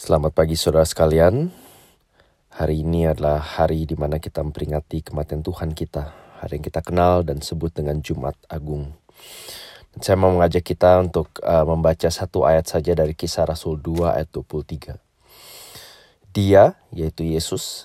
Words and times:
Selamat 0.00 0.32
pagi 0.32 0.56
saudara 0.56 0.88
sekalian. 0.88 1.52
Hari 2.56 2.88
ini 2.88 3.04
adalah 3.04 3.36
hari 3.36 3.84
di 3.84 4.00
mana 4.00 4.16
kita 4.16 4.40
memperingati 4.40 5.04
kematian 5.04 5.44
Tuhan 5.44 5.76
kita. 5.76 6.16
Hari 6.40 6.56
yang 6.56 6.64
kita 6.64 6.80
kenal 6.80 7.20
dan 7.20 7.44
sebut 7.44 7.68
dengan 7.68 8.00
Jumat 8.00 8.32
Agung. 8.48 8.96
Dan 9.92 10.00
saya 10.00 10.16
mau 10.16 10.32
mengajak 10.32 10.64
kita 10.64 11.04
untuk 11.04 11.28
uh, 11.44 11.68
membaca 11.68 12.08
satu 12.08 12.48
ayat 12.48 12.64
saja 12.64 12.96
dari 12.96 13.12
kisah 13.12 13.44
Rasul 13.44 13.76
2 13.76 14.16
ayat 14.16 14.32
23. 14.32 14.96
Dia, 16.32 16.80
yaitu 16.96 17.28
Yesus, 17.28 17.84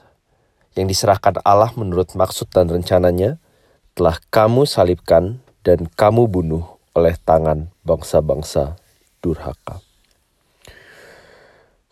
yang 0.72 0.88
diserahkan 0.88 1.44
Allah 1.44 1.76
menurut 1.76 2.16
maksud 2.16 2.48
dan 2.48 2.72
rencananya, 2.72 3.44
telah 3.92 4.24
kamu 4.32 4.64
salibkan 4.64 5.44
dan 5.68 5.92
kamu 6.00 6.32
bunuh 6.32 6.80
oleh 6.96 7.20
tangan 7.28 7.76
bangsa-bangsa 7.84 8.80
durhaka. 9.20 9.85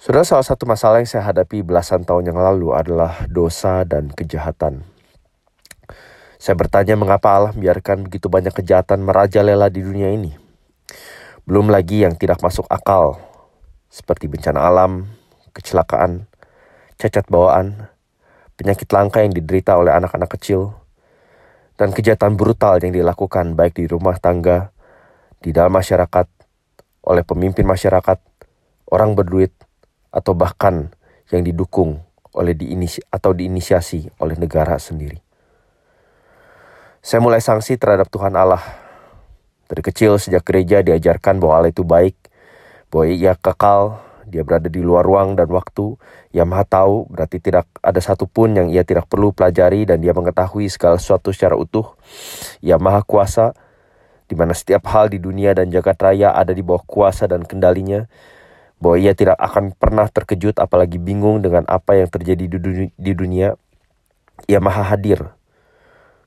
Saudara, 0.04 0.28
salah 0.28 0.44
satu 0.44 0.68
masalah 0.68 1.00
yang 1.00 1.08
saya 1.08 1.32
hadapi 1.32 1.64
belasan 1.64 2.04
tahun 2.04 2.28
yang 2.28 2.36
lalu 2.36 2.76
adalah 2.76 3.24
dosa 3.32 3.88
dan 3.88 4.12
kejahatan. 4.12 4.84
Saya 6.36 6.60
bertanya 6.60 7.00
mengapa 7.00 7.32
Allah 7.32 7.56
biarkan 7.56 8.12
begitu 8.12 8.28
banyak 8.28 8.52
kejahatan 8.52 9.00
merajalela 9.00 9.72
di 9.72 9.80
dunia 9.80 10.12
ini. 10.12 10.36
Belum 11.48 11.72
lagi 11.72 12.04
yang 12.04 12.20
tidak 12.20 12.44
masuk 12.44 12.68
akal, 12.68 13.16
seperti 13.88 14.28
bencana 14.28 14.68
alam, 14.68 15.08
kecelakaan, 15.56 16.28
cacat 17.00 17.24
bawaan, 17.32 17.88
penyakit 18.60 18.92
langka 18.92 19.24
yang 19.24 19.32
diderita 19.32 19.80
oleh 19.80 19.96
anak-anak 19.96 20.36
kecil, 20.36 20.76
dan 21.80 21.96
kejahatan 21.96 22.36
brutal 22.36 22.76
yang 22.84 22.92
dilakukan 22.92 23.56
baik 23.56 23.80
di 23.80 23.88
rumah 23.88 24.20
tangga, 24.20 24.76
di 25.40 25.56
dalam 25.56 25.72
masyarakat, 25.72 26.28
oleh 27.08 27.24
pemimpin 27.24 27.64
masyarakat, 27.64 28.20
orang 28.92 29.16
berduit, 29.16 29.56
atau 30.14 30.38
bahkan 30.38 30.94
yang 31.34 31.42
didukung 31.42 32.06
oleh 32.38 32.54
diinisi 32.54 33.02
atau 33.10 33.34
diinisiasi 33.34 34.22
oleh 34.22 34.38
negara 34.38 34.78
sendiri. 34.78 35.18
Saya 37.04 37.20
mulai 37.20 37.42
sanksi 37.42 37.76
terhadap 37.76 38.08
Tuhan 38.08 38.32
Allah. 38.38 38.64
Dari 39.68 39.82
kecil 39.82 40.22
sejak 40.22 40.46
gereja 40.46 40.86
diajarkan 40.86 41.42
bahwa 41.42 41.60
Allah 41.60 41.74
itu 41.74 41.82
baik, 41.82 42.16
bahwa 42.94 43.10
ia 43.10 43.34
kekal, 43.34 44.00
dia 44.30 44.46
berada 44.46 44.72
di 44.72 44.80
luar 44.80 45.04
ruang 45.04 45.36
dan 45.36 45.50
waktu, 45.52 45.98
ia 46.32 46.48
maha 46.48 46.64
tahu, 46.64 47.10
berarti 47.12 47.44
tidak 47.44 47.68
ada 47.84 48.00
satupun 48.00 48.56
yang 48.56 48.68
ia 48.72 48.88
tidak 48.88 49.10
perlu 49.12 49.36
pelajari 49.36 49.84
dan 49.84 50.00
dia 50.00 50.16
mengetahui 50.16 50.70
segala 50.72 50.96
sesuatu 50.96 51.36
secara 51.36 51.60
utuh. 51.60 51.98
Ia 52.64 52.80
maha 52.80 53.04
kuasa, 53.04 53.52
di 54.30 54.36
mana 54.40 54.56
setiap 54.56 54.88
hal 54.90 55.12
di 55.12 55.20
dunia 55.20 55.52
dan 55.52 55.68
jagat 55.70 56.00
raya 56.00 56.32
ada 56.32 56.56
di 56.56 56.64
bawah 56.64 56.82
kuasa 56.88 57.28
dan 57.28 57.44
kendalinya, 57.44 58.08
bahwa 58.84 59.00
ia 59.00 59.16
tidak 59.16 59.40
akan 59.40 59.72
pernah 59.72 60.12
terkejut 60.12 60.60
apalagi 60.60 61.00
bingung 61.00 61.40
dengan 61.40 61.64
apa 61.72 61.96
yang 61.96 62.12
terjadi 62.12 62.52
di 62.92 63.12
dunia. 63.16 63.56
Ia 64.52 64.60
maha 64.60 64.84
hadir. 64.84 65.32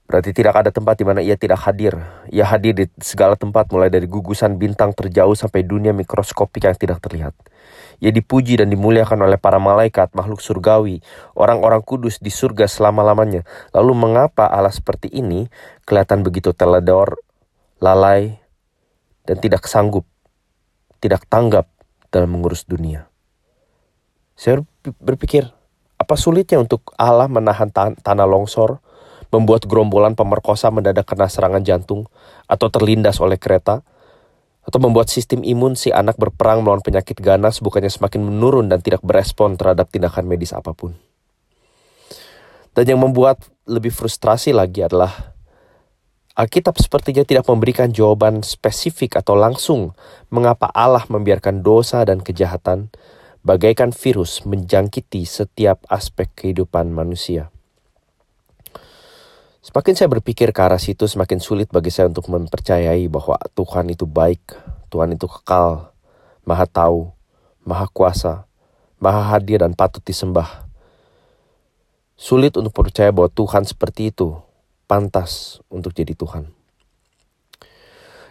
Berarti 0.09 0.33
tidak 0.33 0.57
ada 0.57 0.71
tempat 0.73 0.97
di 0.97 1.05
mana 1.05 1.21
ia 1.21 1.37
tidak 1.37 1.61
hadir. 1.69 2.01
Ia 2.33 2.49
hadir 2.49 2.73
di 2.73 2.87
segala 3.03 3.37
tempat 3.37 3.69
mulai 3.69 3.93
dari 3.93 4.09
gugusan 4.09 4.57
bintang 4.57 4.97
terjauh 4.97 5.37
sampai 5.37 5.69
dunia 5.69 5.93
mikroskopik 5.93 6.65
yang 6.65 6.79
tidak 6.79 7.05
terlihat. 7.05 7.37
Ia 8.01 8.15
dipuji 8.15 8.57
dan 8.57 8.73
dimuliakan 8.73 9.27
oleh 9.27 9.37
para 9.37 9.61
malaikat, 9.61 10.15
makhluk 10.17 10.41
surgawi, 10.41 11.05
orang-orang 11.37 11.83
kudus 11.85 12.23
di 12.23 12.33
surga 12.33 12.71
selama-lamanya. 12.71 13.45
Lalu 13.77 13.93
mengapa 13.93 14.49
Allah 14.49 14.73
seperti 14.73 15.13
ini 15.13 15.51
kelihatan 15.85 16.23
begitu 16.23 16.55
teledor, 16.55 17.19
lalai, 17.83 18.39
dan 19.27 19.43
tidak 19.43 19.67
sanggup, 19.67 20.07
tidak 21.03 21.27
tanggap 21.27 21.67
dalam 22.17 22.33
mengurus 22.33 22.65
dunia. 22.65 23.13
Saya 24.33 24.65
berpikir, 25.01 25.53
apa 26.01 26.15
sulitnya 26.17 26.57
untuk 26.57 26.93
Allah 26.97 27.29
menahan 27.29 27.69
tan 27.69 27.93
tanah 28.01 28.25
longsor, 28.25 28.81
membuat 29.29 29.69
gerombolan 29.69 30.17
pemerkosa 30.17 30.73
mendadak 30.73 31.05
kena 31.05 31.29
serangan 31.29 31.61
jantung, 31.61 32.09
atau 32.49 32.73
terlindas 32.73 33.21
oleh 33.21 33.37
kereta, 33.37 33.85
atau 34.67 34.79
membuat 34.83 35.13
sistem 35.13 35.45
imun 35.45 35.79
si 35.79 35.95
anak 35.95 36.19
berperang 36.19 36.65
melawan 36.65 36.83
penyakit 36.83 37.21
ganas 37.23 37.63
bukannya 37.63 37.93
semakin 37.93 38.25
menurun 38.25 38.67
dan 38.67 38.83
tidak 38.83 39.05
berespon 39.05 39.55
terhadap 39.55 39.93
tindakan 39.93 40.27
medis 40.27 40.51
apa 40.57 40.75
pun. 40.75 40.97
Dan 42.75 42.85
yang 42.85 43.01
membuat 43.01 43.41
lebih 43.65 43.95
frustrasi 43.95 44.53
lagi 44.53 44.85
adalah 44.85 45.36
Alkitab 46.37 46.77
sepertinya 46.77 47.25
tidak 47.25 47.49
memberikan 47.49 47.89
jawaban 47.89 48.45
spesifik 48.45 49.17
atau 49.25 49.33
langsung 49.41 49.97
mengapa 50.29 50.69
Allah 50.69 51.01
membiarkan 51.09 51.65
dosa 51.65 52.05
dan 52.05 52.21
kejahatan 52.21 52.93
bagaikan 53.41 53.89
virus 53.89 54.45
menjangkiti 54.45 55.25
setiap 55.25 55.81
aspek 55.89 56.29
kehidupan 56.37 56.93
manusia. 56.93 57.49
Semakin 59.65 59.97
saya 59.97 60.13
berpikir 60.13 60.53
ke 60.53 60.61
arah 60.61 60.77
situ, 60.77 61.09
semakin 61.09 61.41
sulit 61.41 61.73
bagi 61.73 61.89
saya 61.89 62.13
untuk 62.13 62.29
mempercayai 62.29 63.09
bahwa 63.09 63.41
Tuhan 63.57 63.89
itu 63.89 64.05
baik, 64.05 64.61
Tuhan 64.93 65.17
itu 65.17 65.25
kekal, 65.25 65.89
maha 66.45 66.69
tahu, 66.69 67.17
maha 67.65 67.89
kuasa, 67.89 68.45
maha 69.01 69.25
hadir 69.33 69.65
dan 69.65 69.73
patut 69.73 70.05
disembah. 70.05 70.69
Sulit 72.13 72.55
untuk 72.61 72.77
percaya 72.77 73.09
bahwa 73.09 73.33
Tuhan 73.33 73.65
seperti 73.65 74.13
itu, 74.15 74.37
pantas 74.87 75.63
untuk 75.71 75.93
jadi 75.93 76.15
Tuhan. 76.15 76.51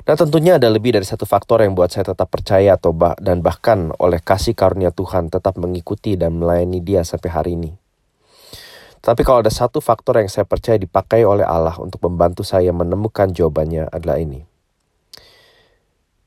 Nah 0.06 0.14
tentunya 0.14 0.62
ada 0.62 0.70
lebih 0.70 0.94
dari 0.94 1.04
satu 1.06 1.26
faktor 1.26 1.66
yang 1.66 1.74
buat 1.74 1.90
saya 1.90 2.14
tetap 2.14 2.30
percaya 2.30 2.78
atau 2.78 2.94
bah 2.94 3.18
dan 3.18 3.42
bahkan 3.42 3.90
oleh 3.98 4.22
kasih 4.22 4.54
karunia 4.54 4.94
Tuhan 4.94 5.34
tetap 5.34 5.58
mengikuti 5.58 6.14
dan 6.14 6.38
melayani 6.38 6.78
dia 6.78 7.02
sampai 7.02 7.30
hari 7.34 7.52
ini. 7.58 7.74
Tapi 9.02 9.22
kalau 9.22 9.42
ada 9.42 9.54
satu 9.54 9.82
faktor 9.82 10.18
yang 10.22 10.30
saya 10.30 10.46
percaya 10.50 10.82
dipakai 10.82 11.26
oleh 11.26 11.46
Allah 11.46 11.78
untuk 11.78 12.02
membantu 12.06 12.42
saya 12.42 12.74
menemukan 12.74 13.30
jawabannya 13.34 13.90
adalah 13.90 14.18
ini. 14.18 14.46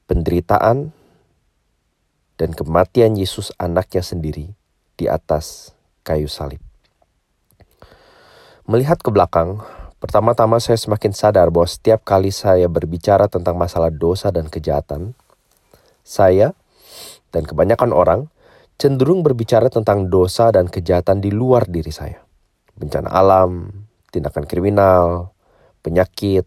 Penderitaan 0.06 0.94
dan 2.38 2.50
kematian 2.54 3.18
Yesus 3.18 3.50
anaknya 3.58 4.02
sendiri 4.02 4.54
di 4.94 5.06
atas 5.10 5.74
kayu 6.06 6.30
salib. 6.30 6.62
Melihat 8.66 9.02
ke 9.02 9.10
belakang, 9.10 9.58
Pertama-tama 9.98 10.62
saya 10.62 10.78
semakin 10.78 11.10
sadar 11.10 11.50
bahwa 11.50 11.66
setiap 11.66 12.06
kali 12.06 12.30
saya 12.30 12.70
berbicara 12.70 13.26
tentang 13.26 13.58
masalah 13.58 13.90
dosa 13.90 14.30
dan 14.30 14.46
kejahatan, 14.46 15.18
saya 16.06 16.54
dan 17.34 17.42
kebanyakan 17.42 17.90
orang 17.90 18.20
cenderung 18.78 19.26
berbicara 19.26 19.66
tentang 19.66 20.06
dosa 20.06 20.54
dan 20.54 20.70
kejahatan 20.70 21.18
di 21.18 21.34
luar 21.34 21.66
diri 21.66 21.90
saya. 21.90 22.22
Bencana 22.78 23.10
alam, 23.10 23.74
tindakan 24.14 24.46
kriminal, 24.46 25.34
penyakit, 25.82 26.46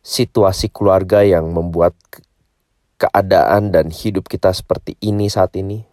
situasi 0.00 0.72
keluarga 0.72 1.20
yang 1.20 1.52
membuat 1.52 1.92
keadaan 2.96 3.68
dan 3.68 3.92
hidup 3.92 4.32
kita 4.32 4.48
seperti 4.56 4.96
ini 5.04 5.28
saat 5.28 5.52
ini, 5.60 5.84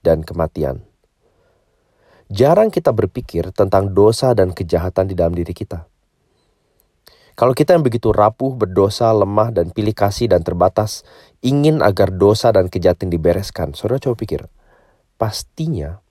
dan 0.00 0.24
kematian 0.24 0.87
jarang 2.28 2.68
kita 2.68 2.92
berpikir 2.92 3.50
tentang 3.56 3.92
dosa 3.92 4.36
dan 4.36 4.52
kejahatan 4.52 5.08
di 5.08 5.14
dalam 5.16 5.32
diri 5.32 5.52
kita. 5.56 5.88
Kalau 7.38 7.54
kita 7.54 7.78
yang 7.78 7.86
begitu 7.86 8.10
rapuh, 8.10 8.58
berdosa, 8.58 9.14
lemah, 9.14 9.54
dan 9.54 9.70
pilih 9.70 9.94
kasih 9.94 10.26
dan 10.26 10.42
terbatas, 10.42 11.06
ingin 11.38 11.80
agar 11.86 12.10
dosa 12.10 12.50
dan 12.50 12.66
kejahatan 12.66 13.14
dibereskan, 13.14 13.78
saudara 13.78 14.02
coba 14.02 14.18
pikir, 14.18 14.42
pastinya 15.22 16.02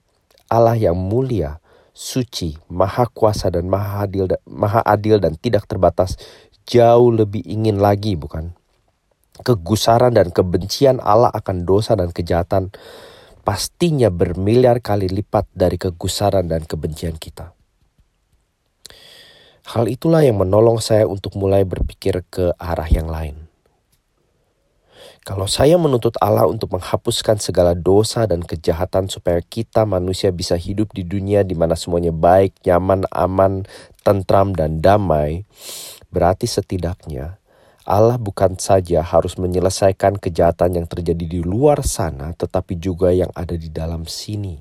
Allah 0.48 0.80
yang 0.80 0.96
mulia, 0.96 1.60
suci, 1.92 2.56
maha 2.72 3.04
kuasa 3.12 3.52
dan 3.52 3.68
maha 3.68 4.08
adil, 4.08 4.24
maha 4.48 4.80
adil 4.80 5.20
dan 5.20 5.36
tidak 5.36 5.68
terbatas, 5.68 6.16
jauh 6.64 7.12
lebih 7.12 7.44
ingin 7.44 7.76
lagi 7.76 8.16
bukan? 8.16 8.56
Kegusaran 9.44 10.16
dan 10.16 10.32
kebencian 10.32 10.96
Allah 10.96 11.28
akan 11.28 11.68
dosa 11.68 11.92
dan 11.92 12.08
kejahatan 12.08 12.72
pastinya 13.48 14.12
bermiliar 14.12 14.84
kali 14.84 15.08
lipat 15.08 15.48
dari 15.56 15.80
kegusaran 15.80 16.52
dan 16.52 16.68
kebencian 16.68 17.16
kita. 17.16 17.56
Hal 19.72 19.88
itulah 19.88 20.20
yang 20.20 20.36
menolong 20.36 20.84
saya 20.84 21.08
untuk 21.08 21.32
mulai 21.32 21.64
berpikir 21.64 22.28
ke 22.28 22.52
arah 22.60 22.84
yang 22.92 23.08
lain. 23.08 23.48
Kalau 25.24 25.48
saya 25.48 25.80
menuntut 25.80 26.12
Allah 26.20 26.44
untuk 26.44 26.76
menghapuskan 26.76 27.40
segala 27.40 27.72
dosa 27.72 28.28
dan 28.28 28.44
kejahatan 28.44 29.08
supaya 29.08 29.40
kita 29.40 29.88
manusia 29.88 30.28
bisa 30.28 30.52
hidup 30.52 30.92
di 30.92 31.08
dunia 31.08 31.40
di 31.40 31.56
mana 31.56 31.72
semuanya 31.72 32.12
baik, 32.12 32.52
nyaman, 32.68 33.08
aman, 33.08 33.64
tentram, 34.04 34.52
dan 34.52 34.84
damai, 34.84 35.48
berarti 36.12 36.44
setidaknya 36.44 37.40
Allah 37.88 38.20
bukan 38.20 38.60
saja 38.60 39.00
harus 39.00 39.40
menyelesaikan 39.40 40.20
kejahatan 40.20 40.76
yang 40.76 40.84
terjadi 40.84 41.24
di 41.24 41.40
luar 41.40 41.80
sana, 41.80 42.36
tetapi 42.36 42.76
juga 42.76 43.16
yang 43.16 43.32
ada 43.32 43.56
di 43.56 43.72
dalam 43.72 44.04
sini, 44.04 44.60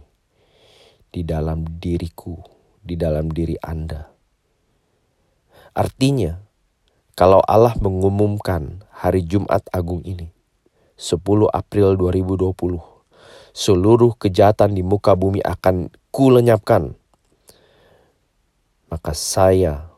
di 1.12 1.28
dalam 1.28 1.68
diriku, 1.68 2.40
di 2.80 2.96
dalam 2.96 3.28
diri 3.28 3.60
Anda. 3.60 4.08
Artinya, 5.76 6.40
kalau 7.20 7.44
Allah 7.44 7.76
mengumumkan 7.84 8.88
hari 8.96 9.28
Jumat 9.28 9.68
Agung 9.76 10.08
ini, 10.08 10.32
10 10.96 11.52
April 11.52 12.00
2020, 12.00 12.80
seluruh 13.52 14.16
kejahatan 14.16 14.72
di 14.72 14.88
muka 14.88 15.20
bumi 15.20 15.44
akan 15.44 15.92
kulenyapkan. 16.16 16.96
Maka 18.88 19.12
saya 19.12 19.92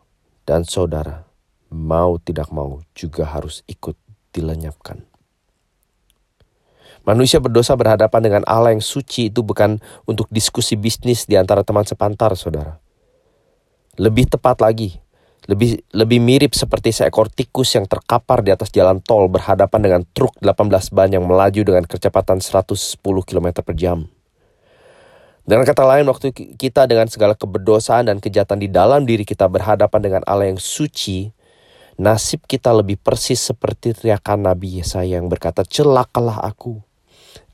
dan 0.50 0.66
saudara 0.66 1.29
mau 1.69 2.18
tidak 2.18 2.50
mau 2.50 2.81
juga 2.98 3.25
harus 3.25 3.62
ikut 3.69 3.95
dilenyapkan. 4.33 5.06
Manusia 7.07 7.39
berdosa 7.39 7.74
berhadapan 7.74 8.21
dengan 8.21 8.44
Allah 8.45 8.75
yang 8.75 8.83
suci 8.83 9.31
itu 9.31 9.42
bukan 9.42 9.80
untuk 10.06 10.27
diskusi 10.30 10.75
bisnis 10.75 11.25
di 11.25 11.39
antara 11.39 11.63
teman 11.63 11.88
sepantar, 11.88 12.36
saudara. 12.36 12.77
Lebih 13.95 14.30
tepat 14.30 14.62
lagi, 14.62 15.00
lebih 15.50 15.81
lebih 15.95 16.19
mirip 16.21 16.54
seperti 16.54 16.94
seekor 16.94 17.31
tikus 17.31 17.74
yang 17.74 17.89
terkapar 17.89 18.45
di 18.45 18.54
atas 18.54 18.69
jalan 18.69 19.01
tol 19.01 19.25
berhadapan 19.31 19.80
dengan 19.81 20.01
truk 20.13 20.38
18 20.44 20.94
ban 20.94 21.10
yang 21.10 21.25
melaju 21.25 21.62
dengan 21.65 21.86
kecepatan 21.88 22.44
110 22.44 23.00
km 23.01 23.48
per 23.63 23.74
jam. 23.74 24.06
Dengan 25.50 25.65
kata 25.65 25.81
lain, 25.81 26.06
waktu 26.06 26.30
kita 26.36 26.86
dengan 26.86 27.10
segala 27.10 27.33
keberdosaan 27.33 28.06
dan 28.06 28.22
kejahatan 28.22 28.62
di 28.62 28.69
dalam 28.69 29.01
diri 29.01 29.25
kita 29.25 29.50
berhadapan 29.50 29.98
dengan 29.98 30.22
Allah 30.30 30.45
yang 30.54 30.62
suci, 30.62 31.33
nasib 32.00 32.48
kita 32.48 32.72
lebih 32.72 32.96
persis 32.96 33.44
seperti 33.44 33.92
teriakan 33.92 34.48
Nabi 34.48 34.80
Yesaya 34.80 35.19
yang 35.19 35.28
berkata, 35.28 35.68
Celakalah 35.68 36.40
aku, 36.42 36.80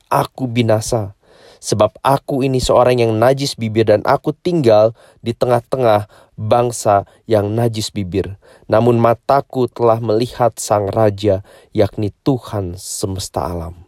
aku 0.07 0.45
binasa. 0.45 1.17
Sebab 1.65 1.97
aku 2.05 2.45
ini 2.45 2.61
seorang 2.61 3.01
yang 3.01 3.17
najis 3.17 3.57
bibir 3.57 3.89
dan 3.89 4.05
aku 4.05 4.37
tinggal 4.37 4.93
di 5.25 5.33
tengah-tengah 5.33 6.05
bangsa 6.37 7.09
yang 7.25 7.57
najis 7.57 7.89
bibir. 7.89 8.37
Namun 8.69 9.01
mataku 9.01 9.65
telah 9.65 9.97
melihat 9.97 10.53
sang 10.61 10.85
raja 10.93 11.41
yakni 11.73 12.13
Tuhan 12.21 12.77
semesta 12.77 13.49
alam. 13.49 13.81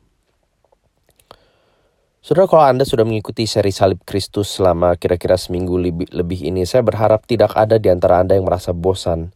Saudara 2.25 2.49
kalau 2.49 2.65
Anda 2.65 2.83
sudah 2.83 3.05
mengikuti 3.05 3.45
seri 3.45 3.69
salib 3.69 4.01
Kristus 4.03 4.57
selama 4.57 4.97
kira-kira 4.97 5.37
seminggu 5.37 5.77
lebih, 5.77 6.09
lebih 6.11 6.49
ini, 6.49 6.65
saya 6.65 6.81
berharap 6.81 7.23
tidak 7.29 7.53
ada 7.53 7.77
di 7.77 7.93
antara 7.93 8.19
Anda 8.25 8.35
yang 8.35 8.49
merasa 8.49 8.73
bosan. 8.73 9.31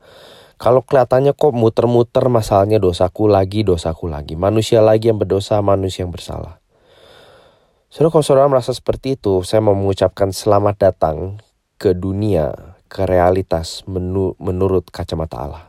Kalau 0.61 0.85
kelihatannya 0.85 1.33
kok 1.33 1.57
muter-muter 1.57 2.29
masalahnya 2.29 2.77
dosaku 2.77 3.25
lagi, 3.25 3.65
dosaku 3.65 4.05
lagi. 4.05 4.37
Manusia 4.37 4.77
lagi 4.77 5.09
yang 5.09 5.17
berdosa, 5.17 5.57
manusia 5.65 6.05
yang 6.05 6.13
bersalah. 6.13 6.61
Saudara 7.89 8.13
kalau 8.13 8.21
saudara 8.21 8.45
merasa 8.45 8.69
seperti 8.69 9.17
itu, 9.17 9.41
saya 9.41 9.57
mau 9.65 9.73
mengucapkan 9.73 10.29
selamat 10.29 10.77
datang 10.77 11.41
ke 11.81 11.97
dunia, 11.97 12.77
ke 12.85 13.09
realitas 13.09 13.81
menu, 13.89 14.37
menurut 14.37 14.85
kacamata 14.93 15.41
Allah. 15.41 15.65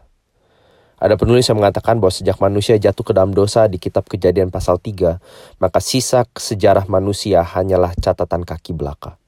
Ada 1.01 1.17
penulis 1.17 1.49
yang 1.49 1.57
mengatakan 1.57 1.97
bahwa 1.97 2.13
sejak 2.13 2.37
manusia 2.37 2.77
jatuh 2.77 3.01
ke 3.01 3.17
dalam 3.17 3.33
dosa 3.33 3.73
di 3.73 3.81
kitab 3.81 4.05
kejadian 4.13 4.53
pasal 4.53 4.77
3, 4.77 5.17
maka 5.57 5.81
sisa 5.81 6.29
sejarah 6.37 6.85
manusia 6.85 7.41
hanyalah 7.41 7.97
catatan 7.97 8.45
kaki 8.45 8.77
belaka. 8.77 9.22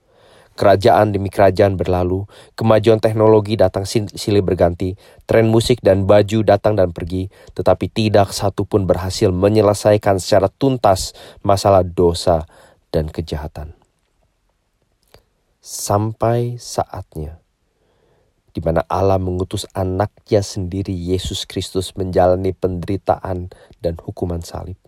Kerajaan 0.54 1.10
demi 1.10 1.34
kerajaan 1.34 1.74
berlalu, 1.74 2.30
kemajuan 2.54 3.02
teknologi 3.02 3.58
datang 3.58 3.82
silih 3.90 4.42
berganti, 4.42 4.94
tren 5.26 5.50
musik 5.50 5.82
dan 5.82 6.06
baju 6.06 6.46
datang 6.46 6.78
dan 6.78 6.94
pergi, 6.94 7.26
tetapi 7.58 7.90
tidak 7.90 8.30
satu 8.30 8.62
pun 8.62 8.86
berhasil 8.86 9.34
menyelesaikan 9.34 10.22
secara 10.22 10.46
tuntas 10.46 11.10
masalah 11.42 11.82
dosa 11.82 12.46
dan 12.94 13.10
kejahatan. 13.10 13.74
Sampai 15.58 16.60
saatnya 16.62 17.44
di 18.54 18.62
mana 18.62 18.86
Allah 18.86 19.18
mengutus 19.18 19.66
anaknya 19.74 20.38
sendiri 20.38 20.94
Yesus 20.94 21.42
Kristus 21.42 21.90
menjalani 21.98 22.54
penderitaan 22.54 23.50
dan 23.82 23.98
hukuman 23.98 24.46
salib. 24.46 24.78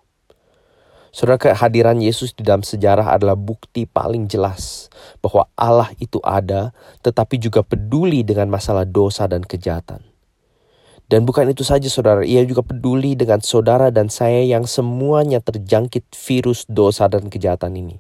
Saudara 1.17 1.41
kehadiran 1.41 1.97
Yesus 1.97 2.37
di 2.37 2.45
dalam 2.45 2.61
sejarah 2.61 3.17
adalah 3.17 3.41
bukti 3.41 3.89
paling 3.89 4.29
jelas 4.29 4.93
bahwa 5.25 5.49
Allah 5.57 5.89
itu 5.97 6.21
ada 6.21 6.77
tetapi 7.01 7.41
juga 7.41 7.65
peduli 7.65 8.21
dengan 8.21 8.53
masalah 8.53 8.85
dosa 8.85 9.25
dan 9.25 9.41
kejahatan. 9.41 10.05
Dan 11.09 11.25
bukan 11.25 11.49
itu 11.49 11.65
saja 11.65 11.89
saudara, 11.89 12.21
ia 12.21 12.45
juga 12.45 12.61
peduli 12.61 13.17
dengan 13.17 13.41
saudara 13.41 13.89
dan 13.89 14.13
saya 14.13 14.45
yang 14.45 14.69
semuanya 14.69 15.41
terjangkit 15.41 16.05
virus 16.13 16.69
dosa 16.69 17.09
dan 17.09 17.33
kejahatan 17.33 17.81
ini. 17.81 17.97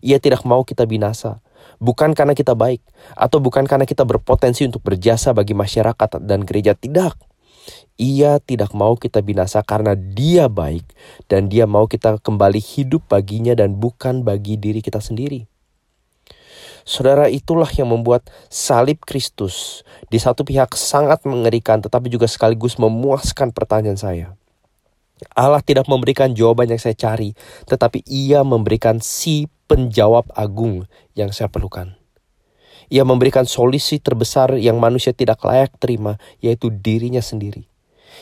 Ia 0.00 0.16
tidak 0.16 0.48
mau 0.48 0.64
kita 0.64 0.88
binasa, 0.88 1.44
bukan 1.84 2.16
karena 2.16 2.32
kita 2.32 2.56
baik, 2.56 2.80
atau 3.12 3.44
bukan 3.44 3.68
karena 3.68 3.84
kita 3.84 4.08
berpotensi 4.08 4.64
untuk 4.64 4.80
berjasa 4.80 5.36
bagi 5.36 5.52
masyarakat 5.52 6.16
dan 6.24 6.48
gereja, 6.48 6.72
tidak. 6.72 7.12
Ia 8.00 8.42
tidak 8.42 8.74
mau 8.74 8.98
kita 8.98 9.22
binasa 9.22 9.62
karena 9.62 9.94
dia 9.94 10.50
baik 10.50 10.84
dan 11.30 11.46
dia 11.46 11.68
mau 11.70 11.86
kita 11.86 12.18
kembali 12.18 12.58
hidup 12.58 13.06
baginya 13.06 13.54
dan 13.54 13.78
bukan 13.78 14.26
bagi 14.26 14.58
diri 14.58 14.82
kita 14.82 14.98
sendiri. 14.98 15.46
Saudara 16.82 17.30
itulah 17.30 17.70
yang 17.78 17.94
membuat 17.94 18.26
salib 18.50 19.06
Kristus 19.06 19.86
di 20.10 20.18
satu 20.18 20.42
pihak 20.42 20.74
sangat 20.74 21.22
mengerikan 21.22 21.78
tetapi 21.78 22.10
juga 22.10 22.26
sekaligus 22.26 22.74
memuaskan 22.74 23.54
pertanyaan 23.54 23.98
saya. 23.98 24.34
Allah 25.38 25.62
tidak 25.62 25.86
memberikan 25.86 26.34
jawaban 26.34 26.74
yang 26.74 26.82
saya 26.82 26.98
cari, 26.98 27.38
tetapi 27.70 28.02
ia 28.10 28.42
memberikan 28.42 28.98
si 28.98 29.46
penjawab 29.70 30.26
agung 30.34 30.90
yang 31.14 31.30
saya 31.30 31.46
perlukan. 31.46 32.01
Ia 32.92 33.08
memberikan 33.08 33.48
solusi 33.48 34.04
terbesar 34.04 34.60
yang 34.60 34.76
manusia 34.76 35.16
tidak 35.16 35.40
layak 35.40 35.72
terima, 35.80 36.20
yaitu 36.44 36.68
dirinya 36.68 37.24
sendiri. 37.24 37.64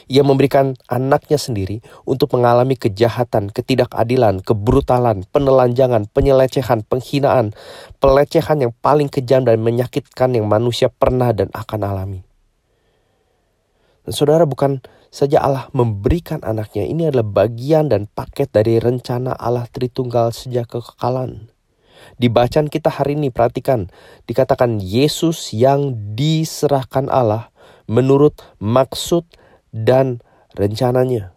Ia 0.07 0.23
memberikan 0.23 0.79
anaknya 0.87 1.43
sendiri 1.43 1.83
untuk 2.07 2.39
mengalami 2.39 2.79
kejahatan, 2.79 3.51
ketidakadilan, 3.51 4.47
kebrutalan, 4.47 5.27
penelanjangan, 5.35 6.07
penyelecehan, 6.15 6.87
penghinaan, 6.87 7.51
pelecehan 7.99 8.63
yang 8.63 8.73
paling 8.79 9.11
kejam 9.11 9.43
dan 9.43 9.59
menyakitkan 9.59 10.39
yang 10.39 10.47
manusia 10.47 10.87
pernah 10.87 11.35
dan 11.35 11.51
akan 11.51 11.81
alami. 11.83 12.21
Dan 14.07 14.13
saudara 14.15 14.47
bukan 14.47 14.81
saja 15.11 15.43
Allah 15.43 15.67
memberikan 15.75 16.41
anaknya, 16.47 16.87
ini 16.87 17.11
adalah 17.11 17.27
bagian 17.27 17.91
dan 17.91 18.07
paket 18.07 18.55
dari 18.55 18.79
rencana 18.79 19.35
Allah 19.35 19.67
Tritunggal 19.67 20.31
sejak 20.31 20.71
kekekalan. 20.71 21.51
Di 22.21 22.29
bacaan 22.29 22.69
kita 22.69 22.93
hari 22.93 23.17
ini 23.17 23.33
perhatikan, 23.33 23.89
dikatakan 24.29 24.79
Yesus 24.81 25.53
yang 25.57 25.95
diserahkan 26.17 27.09
Allah 27.09 27.49
menurut 27.91 28.39
maksud 28.63 29.27
dan 29.75 30.23
rencananya. 30.55 31.35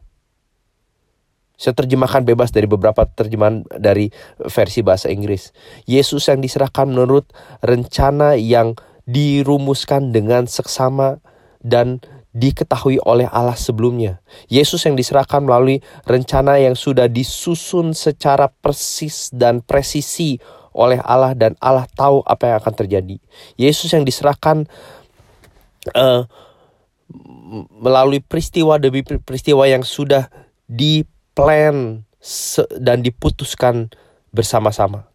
Saya 1.54 1.78
terjemahkan 1.78 2.26
bebas 2.28 2.52
dari 2.52 2.68
beberapa 2.68 3.08
terjemahan 3.08 3.64
dari 3.70 4.10
versi 4.42 4.84
bahasa 4.84 5.08
Inggris. 5.08 5.56
Yesus 5.88 6.28
yang 6.28 6.44
diserahkan 6.44 6.90
menurut 6.90 7.30
rencana 7.64 8.36
yang 8.36 8.76
dirumuskan 9.08 10.12
dengan 10.12 10.50
seksama 10.50 11.24
dan 11.64 12.04
diketahui 12.34 12.98
oleh 13.06 13.30
Allah 13.30 13.54
sebelumnya. 13.54 14.20
Yesus 14.50 14.84
yang 14.90 14.98
diserahkan 14.98 15.46
melalui 15.46 15.80
rencana 16.04 16.58
yang 16.58 16.74
sudah 16.74 17.06
disusun 17.06 17.94
secara 17.94 18.50
persis 18.50 19.30
dan 19.30 19.62
presisi 19.62 20.42
oleh 20.74 20.98
Allah 21.06 21.38
dan 21.38 21.54
Allah 21.62 21.86
tahu 21.94 22.26
apa 22.26 22.50
yang 22.50 22.58
akan 22.58 22.74
terjadi. 22.74 23.16
Yesus 23.56 23.94
yang 23.94 24.02
diserahkan 24.02 24.66
uh, 25.94 26.26
melalui 27.78 28.20
peristiwa 28.26 28.82
demi 28.82 29.06
peristiwa 29.06 29.70
yang 29.70 29.86
sudah 29.86 30.34
diplan 30.66 32.02
dan 32.82 33.06
diputuskan 33.06 33.94
bersama-sama. 34.34 35.13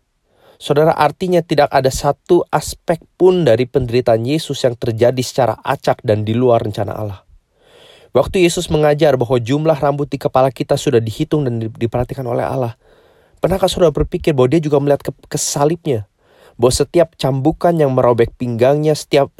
Saudara, 0.58 0.90
artinya 0.90 1.38
tidak 1.38 1.70
ada 1.70 1.86
satu 1.86 2.42
aspek 2.50 2.98
pun 3.14 3.46
dari 3.46 3.70
penderitaan 3.70 4.26
Yesus 4.26 4.58
yang 4.66 4.74
terjadi 4.74 5.22
secara 5.22 5.54
acak 5.62 6.02
dan 6.02 6.26
di 6.26 6.34
luar 6.34 6.66
rencana 6.66 6.98
Allah. 6.98 7.22
Waktu 8.10 8.42
Yesus 8.42 8.66
mengajar 8.66 9.14
bahwa 9.14 9.38
jumlah 9.38 9.78
rambut 9.78 10.10
di 10.10 10.18
kepala 10.18 10.50
kita 10.50 10.74
sudah 10.74 10.98
dihitung 10.98 11.46
dan 11.46 11.62
diperhatikan 11.62 12.26
oleh 12.26 12.42
Allah. 12.42 12.74
Pernahkah 13.38 13.70
saudara 13.70 13.94
berpikir 13.94 14.34
bahwa 14.34 14.50
dia 14.50 14.58
juga 14.58 14.82
melihat 14.82 15.06
ke, 15.06 15.14
ke 15.14 15.38
salibnya? 15.38 16.07
Bahwa 16.58 16.74
setiap 16.74 17.14
cambukan 17.14 17.72
yang 17.72 17.94
merobek 17.94 18.34
pinggangnya, 18.34 18.98
setiap 18.98 19.30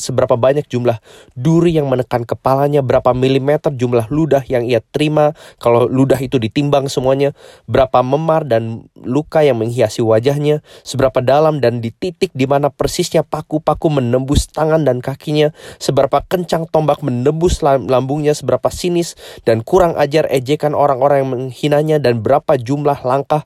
seberapa 0.00 0.34
banyak 0.34 0.64
jumlah 0.66 0.98
duri 1.36 1.76
yang 1.76 1.86
menekan 1.92 2.24
kepalanya, 2.24 2.80
berapa 2.80 3.12
milimeter 3.12 3.70
jumlah 3.70 4.08
ludah 4.08 4.42
yang 4.48 4.64
ia 4.64 4.80
terima, 4.80 5.36
kalau 5.60 5.84
ludah 5.86 6.16
itu 6.18 6.40
ditimbang 6.40 6.88
semuanya, 6.88 7.36
berapa 7.68 8.00
memar 8.00 8.48
dan 8.48 8.88
luka 8.96 9.44
yang 9.44 9.60
menghiasi 9.60 10.00
wajahnya, 10.00 10.64
seberapa 10.82 11.20
dalam 11.20 11.60
dan 11.60 11.84
di 11.84 11.92
titik 11.92 12.32
di 12.32 12.48
mana 12.48 12.72
persisnya 12.72 13.22
paku-paku 13.22 13.92
menembus 13.92 14.48
tangan 14.48 14.88
dan 14.88 15.04
kakinya, 15.04 15.52
seberapa 15.76 16.24
kencang 16.24 16.66
tombak 16.72 17.04
menembus 17.04 17.60
lambungnya, 17.62 18.32
seberapa 18.32 18.72
sinis 18.72 19.14
dan 19.44 19.60
kurang 19.60 19.94
ajar 20.00 20.24
ejekan 20.32 20.72
orang-orang 20.72 21.16
yang 21.20 21.30
menghinanya 21.30 21.96
dan 22.00 22.24
berapa 22.24 22.56
jumlah 22.56 23.04
langkah 23.04 23.44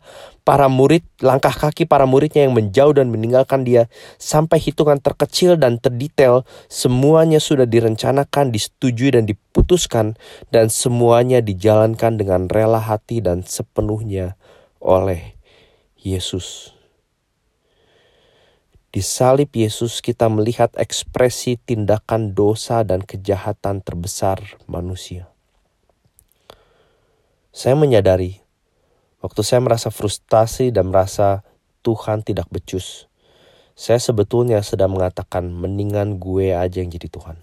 para 0.48 0.64
murid, 0.72 1.04
langkah 1.20 1.52
kaki 1.52 1.84
para 1.84 2.08
muridnya 2.08 2.48
yang 2.48 2.56
menjauh 2.56 2.96
dan 2.96 3.12
meninggalkan 3.12 3.68
dia 3.68 3.92
sampai 4.16 4.56
hitungan 4.56 4.96
terkecil 4.96 5.60
dan 5.60 5.76
terdetail 5.76 6.48
semuanya 6.72 7.36
sudah 7.36 7.68
direncanakan, 7.68 8.48
disetujui 8.48 9.12
dan 9.12 9.28
diputuskan 9.28 10.16
dan 10.48 10.72
semuanya 10.72 11.44
dijalankan 11.44 12.16
dengan 12.16 12.48
rela 12.48 12.80
hati 12.80 13.20
dan 13.20 13.44
sepenuhnya 13.44 14.40
oleh 14.80 15.36
Yesus. 16.00 16.72
Di 18.88 19.04
salib 19.04 19.52
Yesus 19.52 20.00
kita 20.00 20.32
melihat 20.32 20.72
ekspresi 20.80 21.60
tindakan 21.60 22.32
dosa 22.32 22.88
dan 22.88 23.04
kejahatan 23.04 23.84
terbesar 23.84 24.40
manusia. 24.64 25.28
Saya 27.52 27.76
menyadari 27.76 28.47
waktu 29.18 29.40
saya 29.42 29.60
merasa 29.62 29.90
frustasi 29.90 30.70
dan 30.70 30.90
merasa 30.90 31.42
Tuhan 31.82 32.22
tidak 32.22 32.50
becus. 32.50 33.06
Saya 33.78 34.02
sebetulnya 34.02 34.58
sedang 34.66 34.98
mengatakan 34.98 35.54
mendingan 35.54 36.18
gue 36.18 36.50
aja 36.50 36.82
yang 36.82 36.90
jadi 36.90 37.06
Tuhan. 37.06 37.38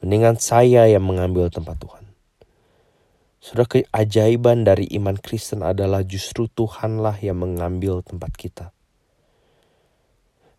Mendingan 0.00 0.40
saya 0.40 0.88
yang 0.88 1.04
mengambil 1.04 1.52
tempat 1.52 1.76
Tuhan. 1.76 2.08
Sudah 3.40 3.64
keajaiban 3.68 4.68
dari 4.68 4.84
iman 4.96 5.16
Kristen 5.16 5.64
adalah 5.64 6.04
justru 6.04 6.48
Tuhanlah 6.48 7.20
yang 7.24 7.40
mengambil 7.40 8.04
tempat 8.04 8.32
kita. 8.36 8.72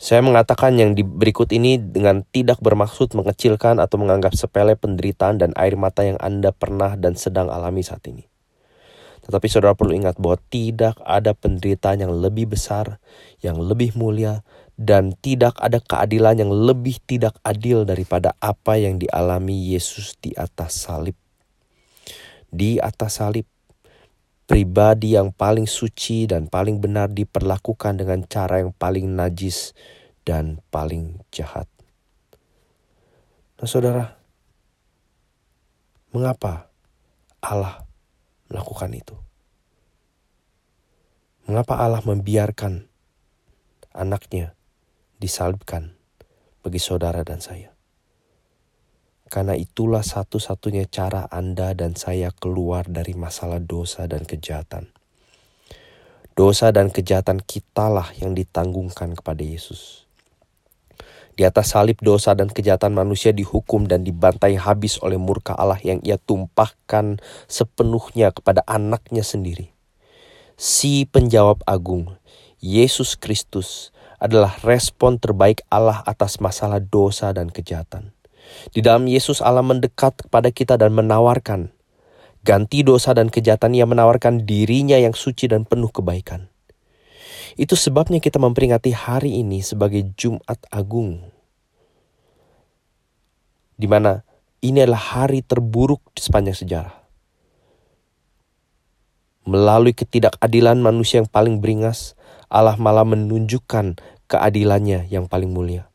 Saya 0.01 0.25
mengatakan 0.25 0.81
yang 0.81 0.97
di 0.97 1.05
berikut 1.05 1.53
ini 1.53 1.77
dengan 1.77 2.25
tidak 2.33 2.57
bermaksud 2.57 3.13
mengecilkan 3.13 3.77
atau 3.77 4.01
menganggap 4.01 4.33
sepele 4.33 4.73
penderitaan 4.73 5.37
dan 5.37 5.53
air 5.53 5.77
mata 5.77 6.01
yang 6.01 6.17
Anda 6.17 6.49
pernah 6.49 6.97
dan 6.97 7.13
sedang 7.13 7.53
alami 7.53 7.85
saat 7.85 8.01
ini. 8.09 8.30
Tetapi 9.31 9.47
saudara 9.47 9.79
perlu 9.79 9.95
ingat 9.95 10.19
bahwa 10.19 10.35
tidak 10.51 10.99
ada 11.07 11.31
penderitaan 11.31 12.03
yang 12.03 12.11
lebih 12.11 12.51
besar, 12.51 12.99
yang 13.39 13.55
lebih 13.63 13.95
mulia, 13.95 14.43
dan 14.75 15.15
tidak 15.23 15.55
ada 15.63 15.79
keadilan 15.79 16.43
yang 16.43 16.51
lebih 16.51 16.99
tidak 17.07 17.39
adil 17.39 17.87
daripada 17.87 18.35
apa 18.43 18.75
yang 18.75 18.99
dialami 18.99 19.71
Yesus 19.71 20.19
di 20.19 20.35
atas 20.35 20.83
salib. 20.83 21.15
Di 22.51 22.75
atas 22.83 23.23
salib, 23.23 23.47
pribadi 24.43 25.15
yang 25.15 25.31
paling 25.31 25.63
suci 25.63 26.27
dan 26.27 26.51
paling 26.51 26.83
benar 26.83 27.07
diperlakukan 27.07 28.03
dengan 28.03 28.27
cara 28.27 28.59
yang 28.59 28.75
paling 28.75 29.15
najis 29.15 29.71
dan 30.27 30.59
paling 30.75 31.23
jahat. 31.31 31.71
Nah, 33.63 33.67
saudara, 33.69 34.19
mengapa 36.11 36.67
Allah 37.39 37.87
melakukan 38.51 38.91
itu? 38.91 39.15
Mengapa 41.47 41.79
Allah 41.79 42.03
membiarkan 42.03 42.85
anaknya 43.95 44.53
disalibkan 45.17 45.95
bagi 46.61 46.77
saudara 46.77 47.23
dan 47.23 47.39
saya? 47.39 47.71
Karena 49.31 49.55
itulah 49.55 50.03
satu-satunya 50.03 50.91
cara 50.91 51.31
Anda 51.31 51.71
dan 51.71 51.95
saya 51.95 52.35
keluar 52.35 52.91
dari 52.91 53.15
masalah 53.15 53.63
dosa 53.63 54.03
dan 54.03 54.27
kejahatan. 54.27 54.91
Dosa 56.35 56.75
dan 56.75 56.91
kejahatan 56.91 57.39
kitalah 57.39 58.11
yang 58.19 58.35
ditanggungkan 58.35 59.15
kepada 59.15 59.39
Yesus. 59.39 60.10
Di 61.41 61.49
atas 61.49 61.73
salib 61.73 61.97
dosa 62.05 62.37
dan 62.37 62.53
kejahatan 62.53 62.93
manusia 62.93 63.33
dihukum 63.33 63.89
dan 63.89 64.05
dibantai 64.05 64.61
habis 64.61 65.01
oleh 65.01 65.17
murka 65.17 65.57
Allah 65.57 65.81
yang 65.81 65.97
ia 66.05 66.21
tumpahkan 66.21 67.17
sepenuhnya 67.49 68.29
kepada 68.29 68.61
anaknya 68.69 69.25
sendiri. 69.25 69.73
Si 70.53 71.09
penjawab 71.09 71.65
agung, 71.65 72.13
Yesus 72.61 73.17
Kristus, 73.17 73.89
adalah 74.21 74.53
respon 74.61 75.17
terbaik 75.17 75.65
Allah 75.73 76.05
atas 76.05 76.37
masalah 76.37 76.77
dosa 76.77 77.33
dan 77.33 77.49
kejahatan. 77.49 78.13
Di 78.69 78.85
dalam 78.85 79.09
Yesus 79.09 79.41
Allah 79.41 79.65
mendekat 79.65 80.29
kepada 80.29 80.53
kita 80.53 80.77
dan 80.77 80.93
menawarkan 80.93 81.73
ganti 82.45 82.85
dosa 82.85 83.17
dan 83.17 83.33
kejahatan 83.33 83.73
ia 83.73 83.89
menawarkan 83.89 84.45
dirinya 84.45 85.01
yang 85.01 85.17
suci 85.17 85.49
dan 85.49 85.65
penuh 85.65 85.89
kebaikan. 85.89 86.50
Itu 87.59 87.75
sebabnya 87.75 88.23
kita 88.23 88.39
memperingati 88.39 88.95
hari 88.95 89.43
ini 89.43 89.59
sebagai 89.59 90.07
Jumat 90.15 90.57
Agung. 90.71 91.19
Di 93.75 93.85
mana 93.85 94.23
ini 94.63 94.81
adalah 94.81 95.19
hari 95.19 95.43
terburuk 95.43 95.99
di 96.15 96.21
sepanjang 96.23 96.55
sejarah. 96.55 96.95
Melalui 99.43 99.91
ketidakadilan 99.91 100.79
manusia 100.79 101.19
yang 101.19 101.29
paling 101.29 101.59
beringas, 101.59 102.13
Allah 102.47 102.77
malah 102.77 103.03
menunjukkan 103.03 103.99
keadilannya 104.29 105.11
yang 105.11 105.27
paling 105.27 105.51
mulia 105.51 105.90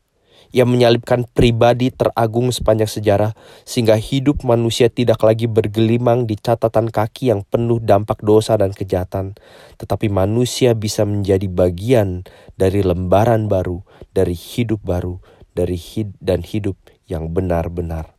yang 0.55 0.71
menyalibkan 0.71 1.27
pribadi 1.27 1.91
teragung 1.91 2.49
sepanjang 2.49 2.87
sejarah 2.87 3.31
sehingga 3.67 3.99
hidup 3.99 4.47
manusia 4.47 4.87
tidak 4.87 5.21
lagi 5.23 5.45
bergelimang 5.45 6.25
di 6.25 6.39
catatan 6.39 6.87
kaki 6.87 7.29
yang 7.29 7.43
penuh 7.43 7.83
dampak 7.83 8.23
dosa 8.23 8.55
dan 8.55 8.71
kejahatan, 8.71 9.35
tetapi 9.77 10.07
manusia 10.07 10.73
bisa 10.73 11.03
menjadi 11.03 11.45
bagian 11.51 12.23
dari 12.55 12.81
lembaran 12.81 13.51
baru, 13.51 13.83
dari 14.15 14.33
hidup 14.33 14.81
baru, 14.83 15.19
dari 15.51 15.75
hid 15.75 16.15
dan 16.23 16.41
hidup 16.41 16.77
yang 17.07 17.31
benar-benar 17.33 18.15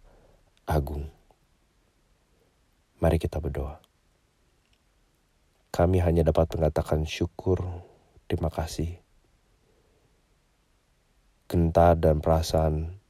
agung. 0.69 1.09
Mari 2.99 3.17
kita 3.17 3.39
berdoa. 3.39 3.79
Kami 5.71 6.03
hanya 6.03 6.27
dapat 6.27 6.51
mengatakan 6.59 7.07
syukur, 7.07 7.63
terima 8.27 8.51
kasih 8.51 9.08
gentar 11.49 11.97
dan 11.97 12.21
perasaan 12.21 13.01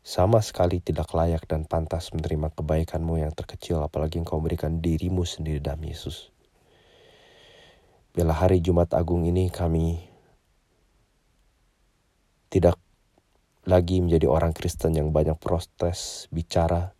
sama 0.00 0.40
sekali 0.40 0.80
tidak 0.80 1.12
layak 1.12 1.44
dan 1.44 1.68
pantas 1.68 2.10
menerima 2.16 2.50
kebaikanmu 2.56 3.20
yang 3.20 3.30
terkecil 3.36 3.84
apalagi 3.84 4.18
engkau 4.18 4.40
memberikan 4.40 4.80
dirimu 4.80 5.28
sendiri 5.28 5.60
dalam 5.60 5.84
Yesus. 5.84 6.32
Bila 8.10 8.34
hari 8.34 8.58
Jumat 8.64 8.96
Agung 8.96 9.28
ini 9.28 9.52
kami 9.52 10.00
tidak 12.50 12.74
lagi 13.68 14.02
menjadi 14.02 14.26
orang 14.26 14.50
Kristen 14.50 14.98
yang 14.98 15.14
banyak 15.14 15.38
protes, 15.38 16.26
bicara, 16.34 16.90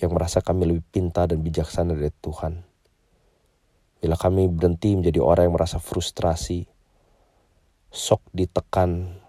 yang 0.00 0.10
merasa 0.10 0.42
kami 0.42 0.66
lebih 0.66 0.82
pintar 0.90 1.30
dan 1.30 1.46
bijaksana 1.46 1.94
dari 1.94 2.10
Tuhan. 2.10 2.64
Bila 4.02 4.18
kami 4.18 4.50
berhenti 4.50 4.98
menjadi 4.98 5.22
orang 5.22 5.46
yang 5.46 5.54
merasa 5.54 5.78
frustrasi, 5.78 6.66
sok 7.92 8.26
ditekan 8.34 9.21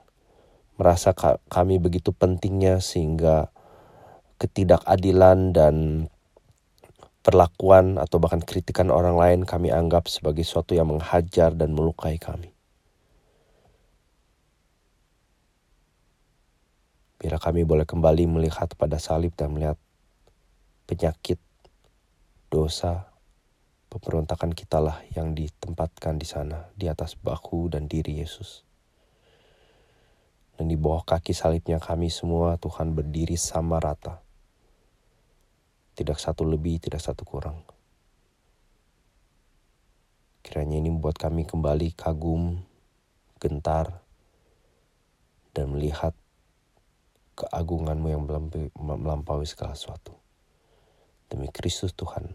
merasa 0.83 1.15
kami 1.47 1.79
begitu 1.79 2.11
pentingnya 2.11 2.83
sehingga 2.83 3.47
ketidakadilan 4.35 5.55
dan 5.55 5.75
perlakuan 7.23 7.95
atau 7.95 8.19
bahkan 8.19 8.43
kritikan 8.43 8.91
orang 8.91 9.15
lain 9.15 9.39
kami 9.47 9.71
anggap 9.71 10.11
sebagai 10.11 10.43
sesuatu 10.43 10.75
yang 10.75 10.91
menghajar 10.91 11.55
dan 11.55 11.71
melukai 11.71 12.19
kami. 12.19 12.51
Bila 17.15 17.39
kami 17.39 17.63
boleh 17.63 17.87
kembali 17.87 18.27
melihat 18.27 18.75
pada 18.75 18.99
salib 18.99 19.31
dan 19.39 19.55
melihat 19.55 19.79
penyakit, 20.83 21.39
dosa, 22.51 23.07
pemberontakan 23.87 24.51
kitalah 24.51 24.99
yang 25.15 25.31
ditempatkan 25.31 26.19
di 26.19 26.27
sana, 26.27 26.67
di 26.75 26.91
atas 26.91 27.15
bahu 27.15 27.71
dan 27.71 27.87
diri 27.87 28.19
Yesus. 28.19 28.67
Dan 30.57 30.69
di 30.69 30.77
bawah 30.77 31.01
kaki 31.01 31.33
salibnya 31.33 31.81
kami 31.81 32.13
semua 32.13 32.57
Tuhan 32.61 32.93
berdiri 32.93 33.37
sama 33.37 33.81
rata. 33.81 34.21
Tidak 35.93 36.17
satu 36.17 36.45
lebih, 36.45 36.81
tidak 36.81 37.01
satu 37.01 37.25
kurang. 37.25 37.61
Kiranya 40.43 40.81
ini 40.81 40.89
membuat 40.91 41.15
kami 41.21 41.47
kembali 41.47 41.95
kagum, 41.95 42.61
gentar, 43.39 44.03
dan 45.53 45.69
melihat 45.69 46.17
keagunganmu 47.37 48.07
yang 48.09 48.25
melampaui 48.75 49.45
segala 49.45 49.77
sesuatu. 49.77 50.17
Demi 51.29 51.49
Kristus 51.49 51.93
Tuhan, 51.93 52.33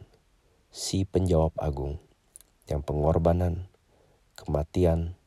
si 0.70 1.02
penjawab 1.02 1.54
agung, 1.58 1.98
yang 2.70 2.82
pengorbanan, 2.82 3.66
kematian, 4.38 5.17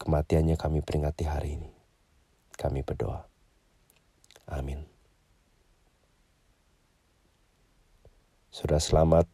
kematiannya 0.00 0.56
kami 0.60 0.80
peringati 0.80 1.24
hari 1.24 1.60
ini. 1.60 1.70
Kami 2.56 2.80
berdoa. 2.80 3.24
Amin. 4.48 4.86
Sudah 8.48 8.80
selamat 8.80 9.28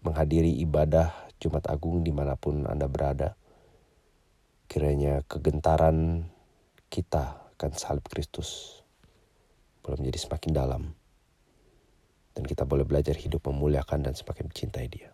menghadiri 0.00 0.52
ibadah 0.64 1.12
Jumat 1.36 1.68
Agung 1.68 2.00
di 2.00 2.12
mana 2.12 2.36
pun 2.40 2.64
Anda 2.64 2.88
berada. 2.88 3.36
Kiranya 4.64 5.20
kegentaran 5.28 6.24
kita 6.88 7.52
akan 7.54 7.70
salib 7.76 8.04
Kristus 8.08 8.80
boleh 9.84 10.00
menjadi 10.00 10.18
semakin 10.24 10.52
dalam. 10.56 10.82
Dan 12.34 12.42
kita 12.42 12.66
boleh 12.66 12.82
belajar 12.82 13.14
hidup 13.14 13.46
memuliakan 13.46 14.10
dan 14.10 14.14
semakin 14.16 14.50
mencintai 14.50 14.88
dia. 14.90 15.13